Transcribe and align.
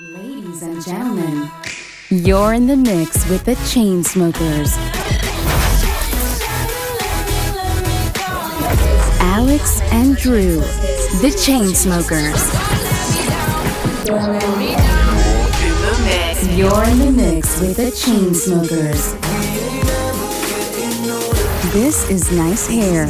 Ladies 0.00 0.62
and 0.62 0.80
gentlemen, 0.84 1.50
you're 2.08 2.54
in 2.54 2.68
the 2.68 2.76
mix 2.76 3.28
with 3.28 3.44
the 3.44 3.56
Chainsmokers. 3.66 4.76
Alex 9.18 9.80
and 9.90 10.16
Drew, 10.16 10.60
the 11.20 11.34
Chainsmokers. 11.34 12.38
You're 16.56 16.84
in 16.84 16.98
the 17.00 17.10
mix 17.10 17.60
with 17.60 17.78
the 17.78 17.90
Chainsmokers. 17.90 19.20
This 21.72 22.08
is 22.08 22.30
Nice 22.30 22.68
Hair 22.68 23.06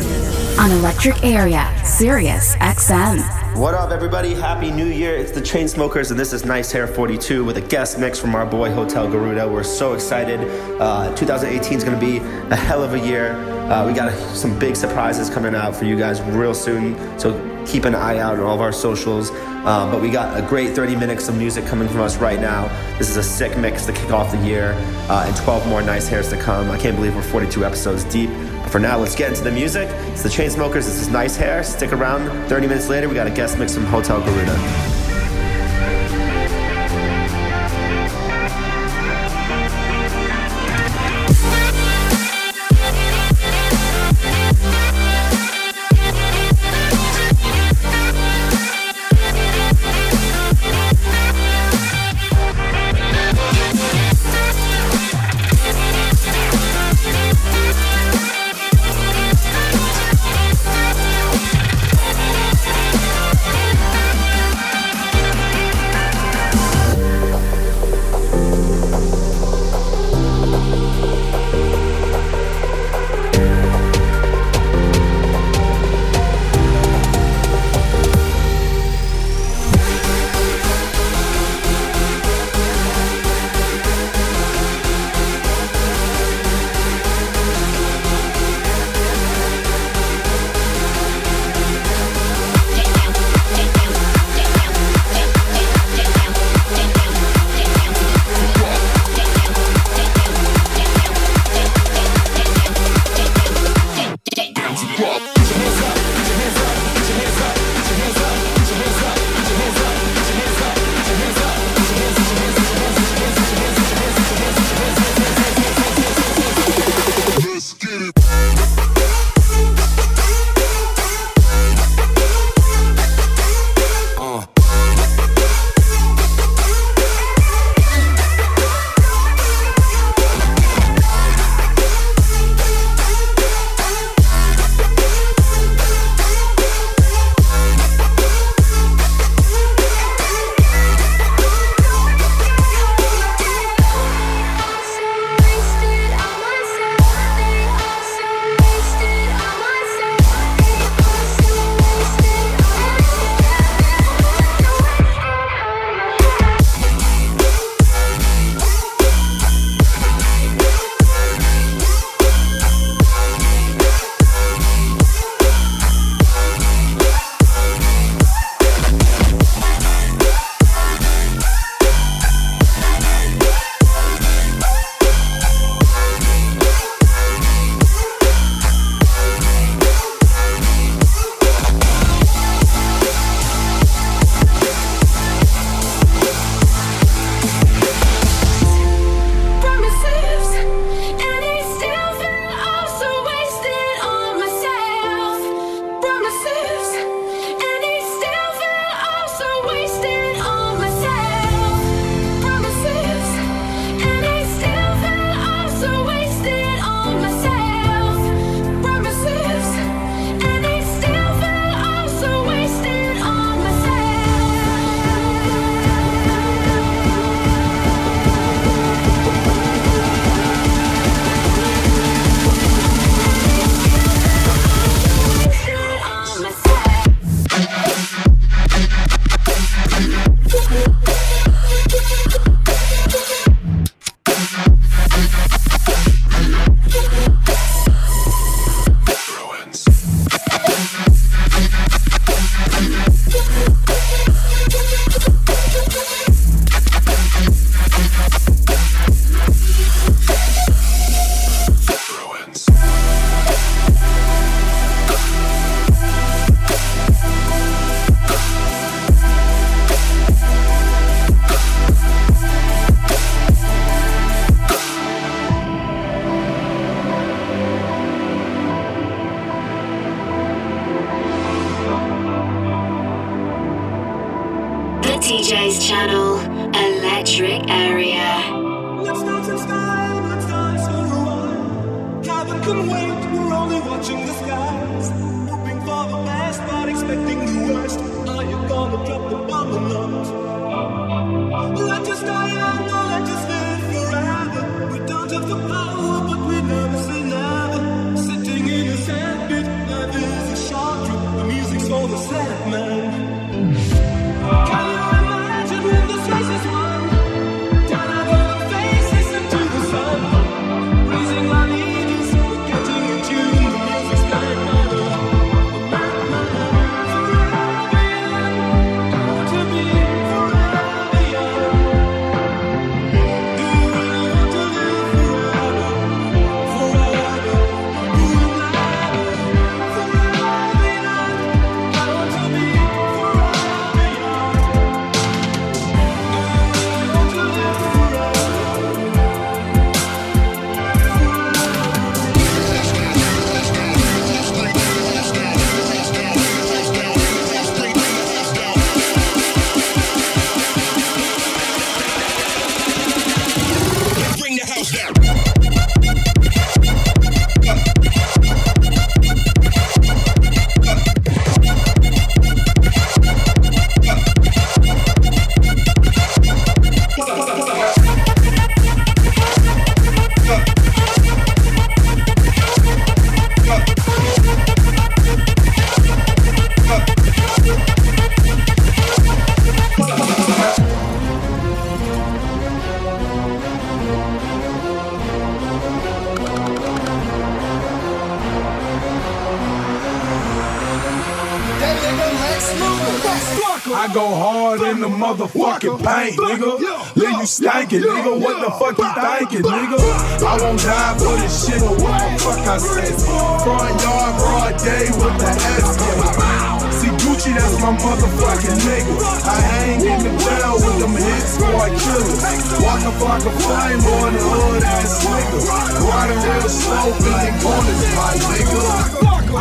on 0.59 0.71
Electric 0.71 1.23
Area, 1.23 1.71
Sirius 1.85 2.57
XM. 2.57 3.38
What 3.59 3.75
up, 3.75 3.91
everybody? 3.91 4.35
Happy 4.35 4.71
New 4.71 4.87
Year. 4.87 5.17
It's 5.17 5.33
the 5.33 5.41
Chainsmokers, 5.41 6.13
and 6.13 6.21
this 6.21 6.33
is 6.33 6.45
Nice 6.45 6.71
Hair 6.71 6.87
42 6.87 7.45
with 7.45 7.57
a 7.57 7.61
guest 7.61 7.99
mix 7.99 8.17
from 8.17 8.37
our 8.37 8.47
boy 8.47 8.71
Hotel 8.71 9.11
Garuda. 9.11 9.49
We're 9.49 9.65
so 9.65 9.95
excited. 9.95 10.39
Uh, 10.81 11.13
2018 11.17 11.79
is 11.79 11.83
going 11.83 11.99
to 11.99 12.07
be 12.07 12.19
a 12.53 12.57
hell 12.57 12.85
of 12.85 12.95
a 12.95 13.01
year. 13.01 13.33
Uh, 13.69 13.85
we 13.85 13.95
got 13.95 14.17
some 14.33 14.57
big 14.61 14.77
surprises 14.77 15.29
coming 15.29 15.57
out 15.57 15.75
for 15.75 15.87
you 15.87 15.99
guys 15.99 16.23
real 16.23 16.55
soon, 16.55 16.97
so 17.19 17.35
keep 17.67 17.85
an 17.85 17.97
eye 17.97 18.19
out 18.19 18.39
on 18.39 18.45
all 18.45 18.55
of 18.55 18.61
our 18.61 18.71
socials. 18.71 19.31
Um, 19.67 19.91
but 19.91 20.01
we 20.01 20.09
got 20.09 20.39
a 20.39 20.47
great 20.47 20.77
30 20.77 20.95
minutes 20.95 21.29
of 21.29 21.37
music 21.37 21.67
coming 21.67 21.89
from 21.89 22.03
us 22.03 22.17
right 22.17 22.41
now. 22.41 22.69
This 22.97 23.11
is 23.11 23.17
a 23.17 23.25
sick 23.25 23.59
mix 23.59 23.87
to 23.87 23.93
kick 23.93 24.13
off 24.13 24.31
the 24.31 24.39
year, 24.47 24.75
uh, 25.11 25.25
and 25.27 25.37
12 25.37 25.67
more 25.67 25.83
nice 25.83 26.07
hairs 26.07 26.29
to 26.29 26.41
come. 26.41 26.71
I 26.71 26.79
can't 26.79 26.95
believe 26.95 27.17
we're 27.17 27.23
42 27.23 27.65
episodes 27.65 28.05
deep. 28.05 28.31
For 28.71 28.79
now, 28.79 28.99
let's 28.99 29.15
get 29.15 29.31
into 29.31 29.43
the 29.43 29.51
music. 29.51 29.89
It's 30.13 30.23
the 30.23 30.29
Chainsmokers. 30.29 30.75
This 30.75 31.01
is 31.01 31.09
Nice 31.09 31.37
Hair. 31.37 31.63
Stick 31.65 31.93
around. 31.93 32.49
30 32.49 32.67
minutes 32.67 32.89
later, 32.89 33.09
we 33.09 33.15
got 33.15 33.27
a 33.27 33.31
guest 33.31 33.59
mix 33.59 33.75
from 33.75 33.87
Hotel 33.87 34.21
Garuda. 34.21 34.98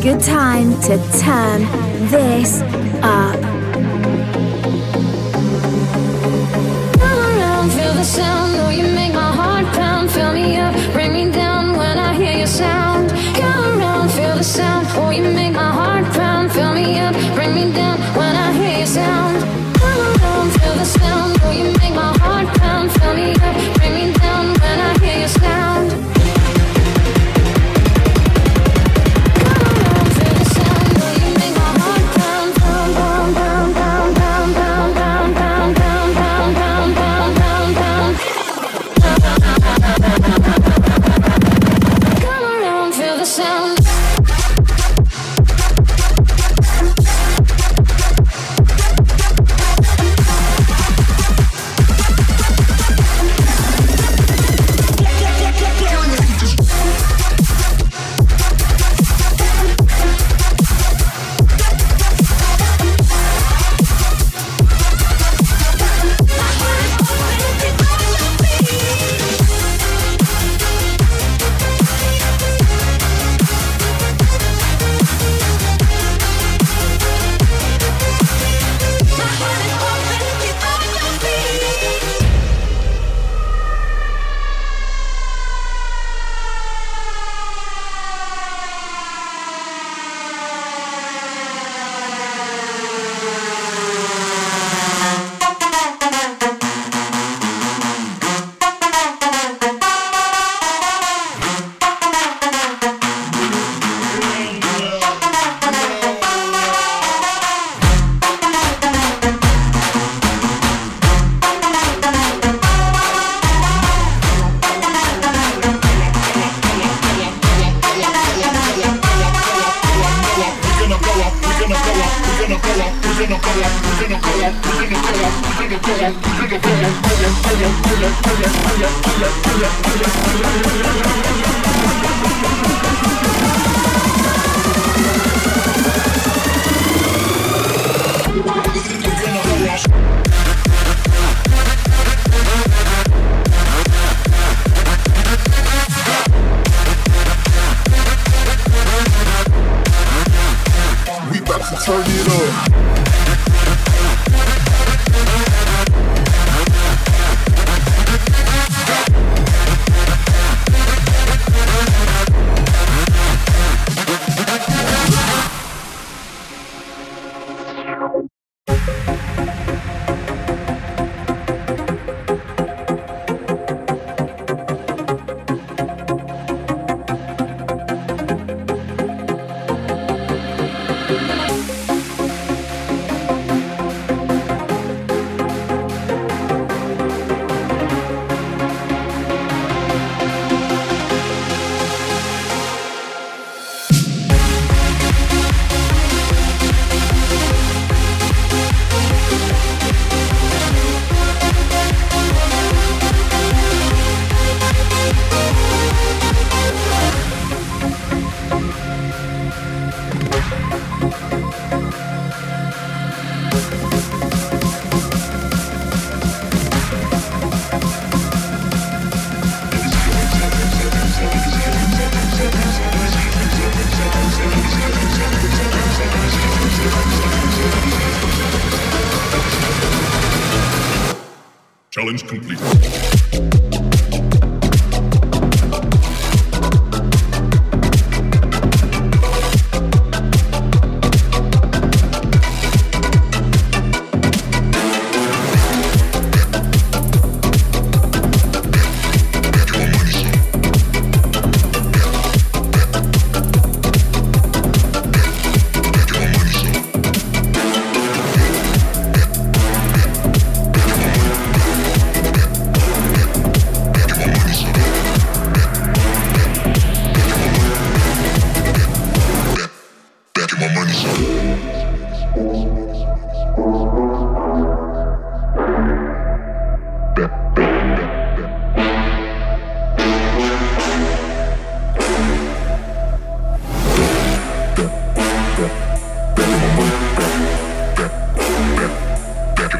good 0.00 0.20
time 0.20 0.80
to 0.80 0.96
turn 1.18 1.60
this 2.08 2.62
up. 3.02 3.49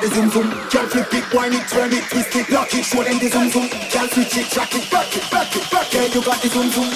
The 0.00 0.06
zoom 0.14 0.30
zoom, 0.30 0.50
girl 0.50 0.86
flip 0.86 1.12
it, 1.12 1.34
wind 1.34 1.54
it, 1.54 1.68
turn 1.68 1.92
it, 1.92 2.04
twist 2.08 2.36
it, 2.36 2.48
lock 2.50 2.72
it, 2.72 2.84
show 2.84 3.02
them 3.02 3.18
the 3.18 3.28
zoom 3.28 3.50
zoom. 3.50 3.68
Girl 3.68 4.08
switch 4.08 4.36
it, 4.36 4.48
track 4.48 4.72
it, 4.74 4.88
back 4.90 5.16
it, 5.16 5.30
back 5.30 5.56
it, 5.56 5.70
back 5.70 5.86
it. 5.90 5.92
Girl 5.92 6.08
you 6.08 6.22
got 6.24 6.40
the 6.40 6.48
zoom 6.48 6.70
zoom, 6.70 6.90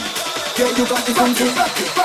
girl 0.57 0.73
you 0.79 0.87
got 0.87 1.05
the 1.07 1.13
zoom 1.13 1.35
zoom, 1.35 1.55
back 1.55 1.81
it, 1.81 1.95
back 1.97 1.97
it. 1.99 2.02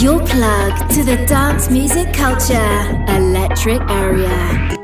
Your 0.00 0.20
plug 0.20 0.90
to 0.90 1.02
the 1.02 1.24
dance 1.26 1.70
music 1.70 2.12
culture, 2.12 3.04
electric 3.08 3.80
area. 3.90 4.83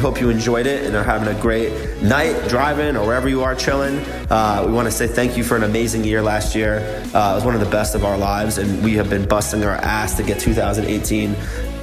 Hope 0.00 0.20
you 0.20 0.30
enjoyed 0.30 0.66
it 0.66 0.84
and 0.84 0.96
are 0.96 1.04
having 1.04 1.28
a 1.28 1.40
great 1.40 2.02
night 2.02 2.48
driving 2.48 2.96
or 2.96 3.06
wherever 3.06 3.28
you 3.28 3.42
are 3.42 3.54
chilling. 3.54 3.98
Uh, 4.30 4.64
we 4.66 4.72
want 4.72 4.86
to 4.86 4.92
say 4.92 5.06
thank 5.06 5.36
you 5.36 5.44
for 5.44 5.56
an 5.56 5.62
amazing 5.62 6.02
year 6.02 6.22
last 6.22 6.56
year. 6.56 6.78
Uh, 7.14 7.32
it 7.32 7.34
was 7.34 7.44
one 7.44 7.54
of 7.54 7.60
the 7.60 7.70
best 7.70 7.94
of 7.94 8.04
our 8.04 8.18
lives, 8.18 8.58
and 8.58 8.82
we 8.82 8.94
have 8.94 9.08
been 9.08 9.26
busting 9.28 9.62
our 9.62 9.76
ass 9.76 10.16
to 10.16 10.22
get 10.22 10.40
2018 10.40 11.36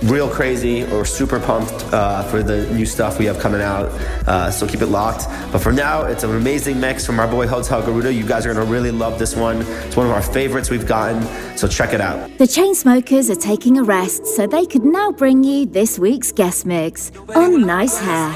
real 0.03 0.30
crazy 0.30 0.84
or 0.91 1.06
super 1.06 1.39
pumped 1.39 1.73
uh, 1.93 2.23
for 2.23 2.43
the 2.43 2.67
new 2.73 2.86
stuff 2.86 3.17
we 3.17 3.25
have 3.25 3.39
coming 3.39 3.62
out. 3.62 3.86
Uh, 4.27 4.51
so 4.51 4.67
keep 4.67 4.82
it 4.82 4.88
locked. 4.88 5.25
But 5.51 5.60
for 5.60 5.71
now, 5.71 6.06
it's 6.06 6.23
an 6.23 6.36
amazing 6.36 6.80
mix 6.80 7.06
from 7.06 7.19
our 7.19 7.27
boy 7.27 7.47
Hotel 7.47 7.82
Garuda. 7.82 8.13
You 8.13 8.25
guys 8.25 8.45
are 8.45 8.53
going 8.53 8.65
to 8.65 8.71
really 8.71 8.91
love 8.91 9.17
this 9.17 9.36
one. 9.36 9.62
It's 9.62 9.95
one 9.95 10.06
of 10.06 10.12
our 10.12 10.21
favorites 10.21 10.69
we've 10.69 10.88
gotten. 10.88 11.21
So 11.58 11.67
check 11.67 11.91
it 11.91 12.02
out. 12.02 12.30
The 12.38 12.43
Chainsmokers 12.43 13.32
are 13.32 13.41
taking 13.41 13.80
a 13.80 13.84
rest, 13.84 14.28
so 14.28 14.46
they 14.46 14.67
could 14.67 14.86
now 14.86 15.12
bring 15.12 15.43
you 15.43 15.65
this 15.65 15.98
week's 15.98 16.32
guest 16.32 16.67
mix 16.67 17.12
on 17.36 17.65
Nice 17.65 17.98
Hair. 17.98 18.30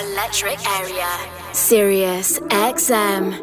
Electric 0.00 0.58
Area. 0.80 1.06
Sirius 1.52 2.38
XM. 2.38 3.38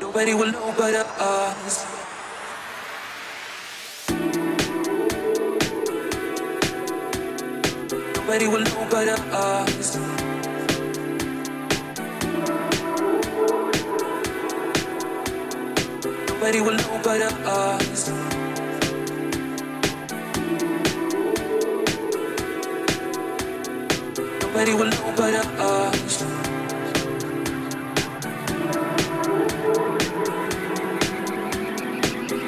Nobody 0.00 0.34
will 0.34 0.52
know 0.52 0.72
but 0.78 0.94
us. 0.94 1.84
Nobody 8.14 8.46
will 8.46 8.60
know 8.60 8.86
but 8.88 9.08
us. 9.08 10.19
Nobody 16.40 16.62
will 16.62 16.74
know 16.74 17.00
but 17.04 17.20
us. 17.20 18.08
Nobody 24.40 24.72
will 24.72 24.88
know 24.88 25.14
but 25.18 25.34
us. 25.60 26.22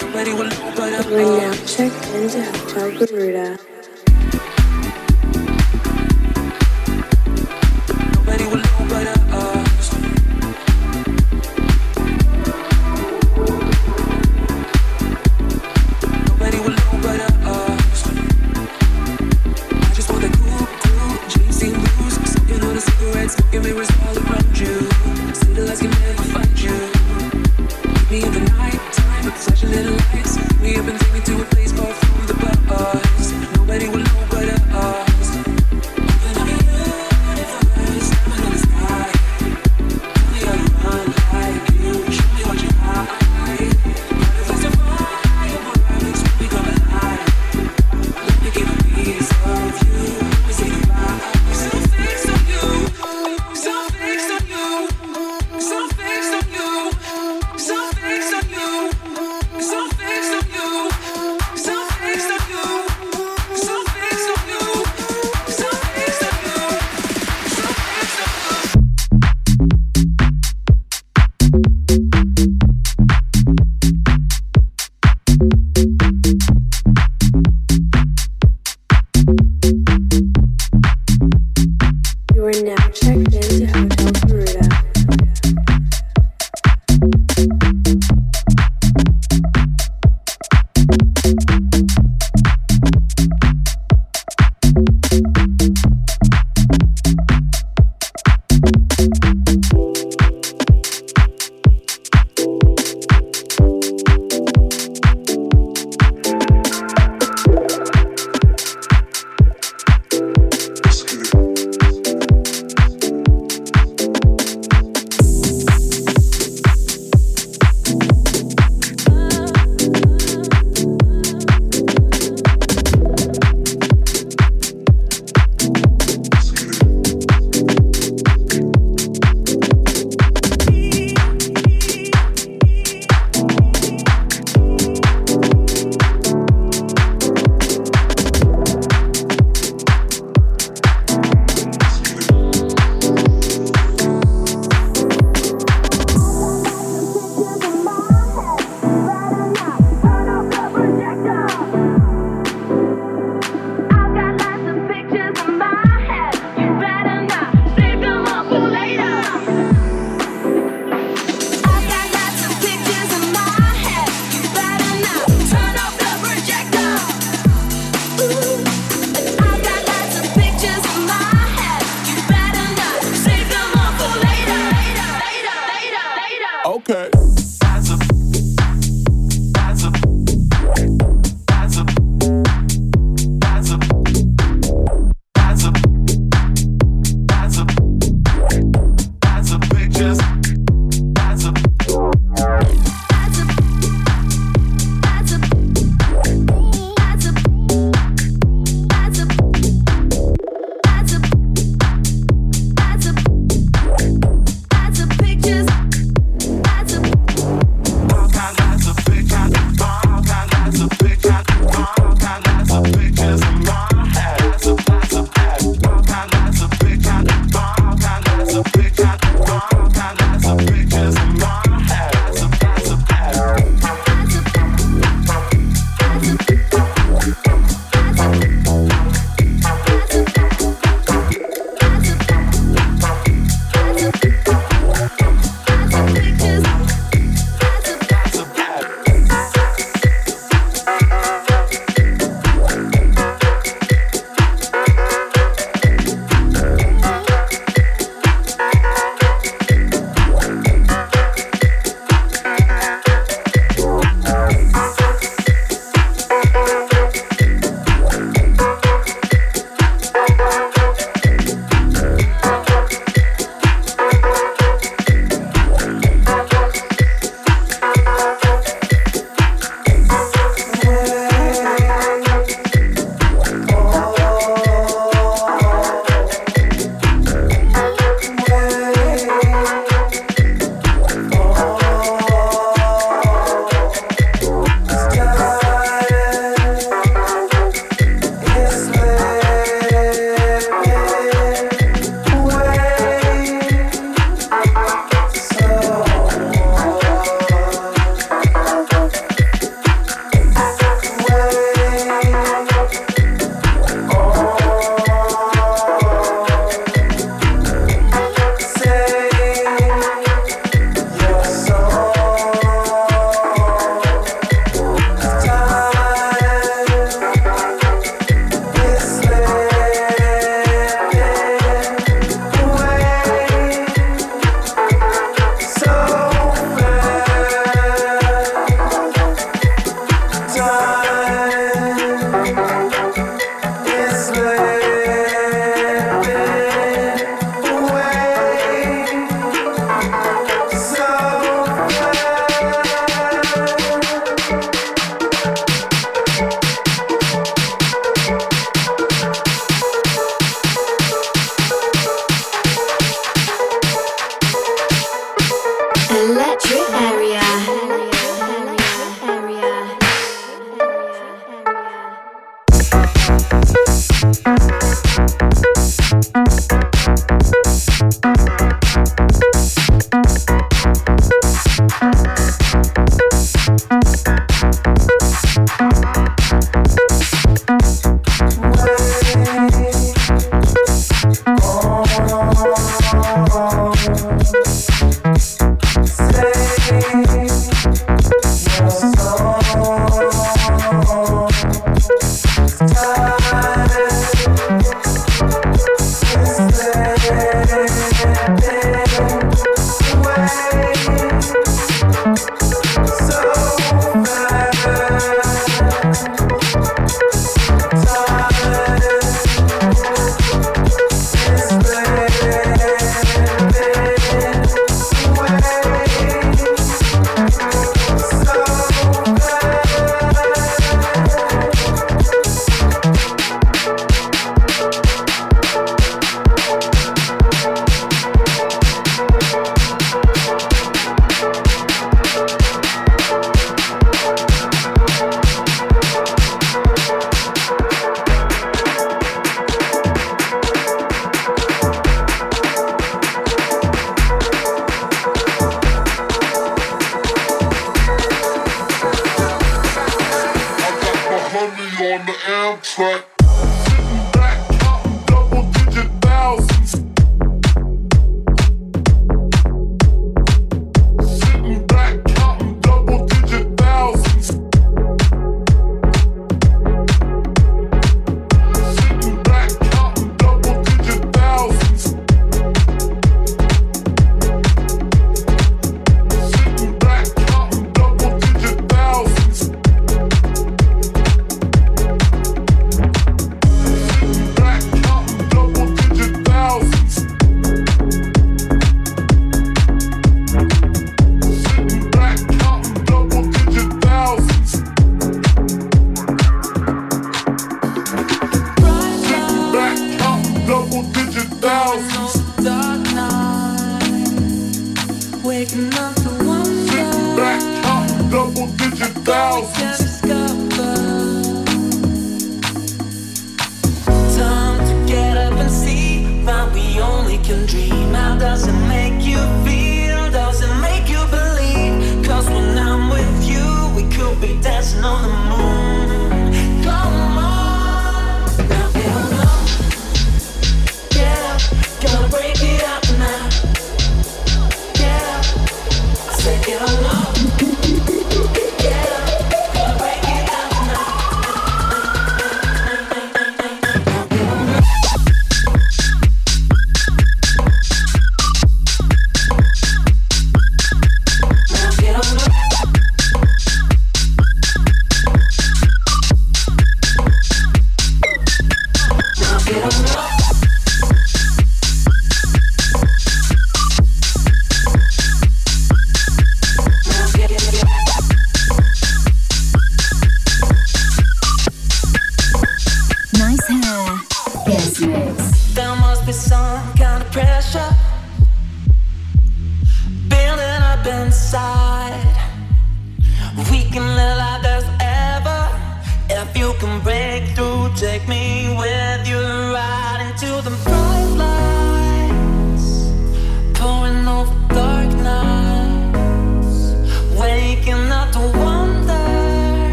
Nobody 0.00 0.32
will 0.32 0.48
know 0.48 0.72
but 0.74 0.92
us. 0.92 1.06
We're 1.06 1.38
now 1.38 1.54
checked 1.64 2.08
into 2.08 2.42
Hotel 2.42 2.90
Garuda. 3.06 3.75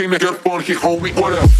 Came 0.00 0.10
to 0.12 0.18
get 0.18 0.34
funky, 0.36 0.72
homie. 0.72 1.14
What 1.14 1.34
up? 1.34 1.59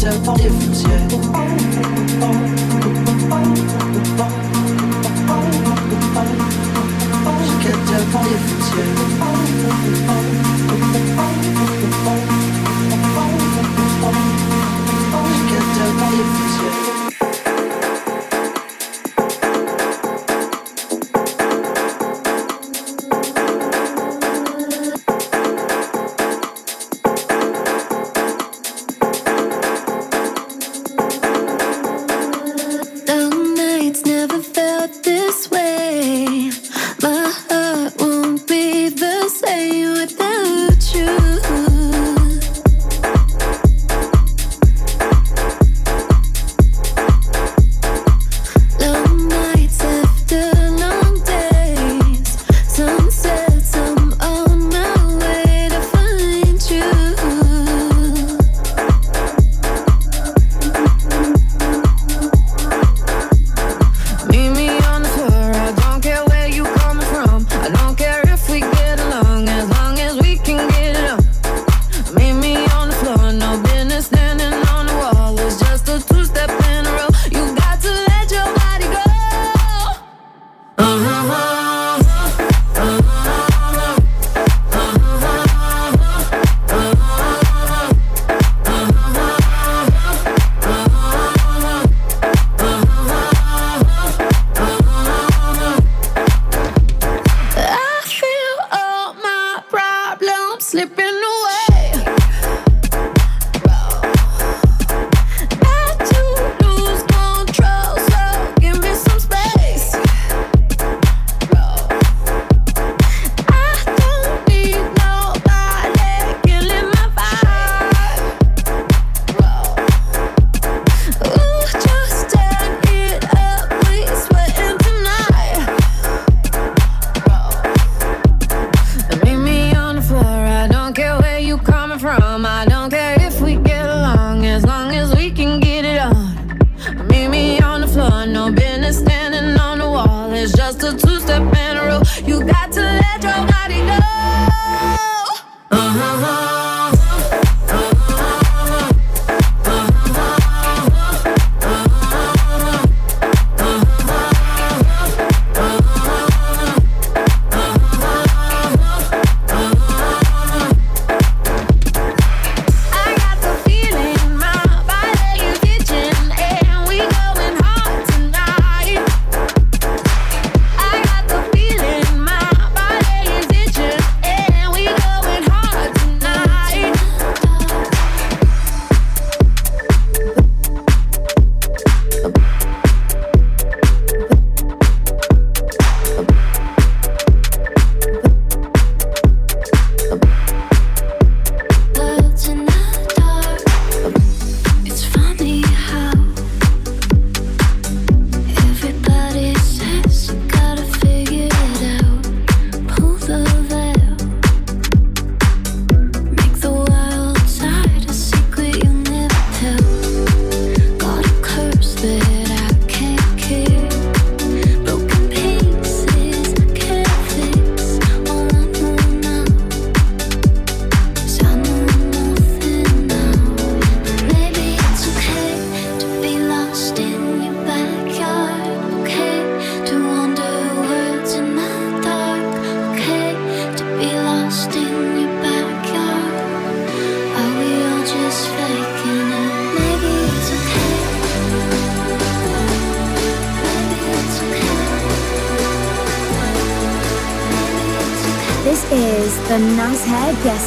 terre, 0.00 0.22
temps 0.22 0.34
et. 0.36 1.49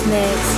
Mix. 0.01 0.52